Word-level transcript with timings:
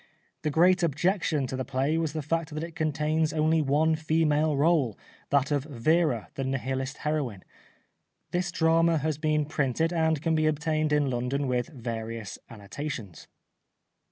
The 0.41 0.49
great 0.49 0.81
objection 0.81 1.45
to 1.45 1.55
the 1.55 1.63
play 1.63 1.95
was 1.95 2.13
the 2.13 2.23
fact 2.23 2.55
that 2.55 2.63
it 2.63 2.73
contains 2.75 3.31
only 3.33 3.61
one 3.61 3.95
female 3.95 4.57
role, 4.57 4.97
that 5.29 5.51
of 5.51 5.65
Vera, 5.65 6.29
the 6.33 6.43
Nihilist 6.43 6.97
heroine. 7.05 7.43
This 8.31 8.51
drama 8.51 8.97
has 8.97 9.19
been 9.19 9.45
printed, 9.45 9.93
and 9.93 10.19
can 10.19 10.33
be 10.33 10.47
obtained 10.47 10.91
in 10.91 11.11
London, 11.11 11.45
with 11.47 11.67
various 11.67 12.39
annotations. 12.49 13.27